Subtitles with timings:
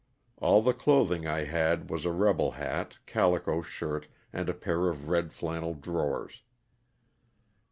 [0.37, 5.09] All the clothing I had was a rebel hat, calico shirt, and a pair of
[5.09, 6.41] red llannel drawers.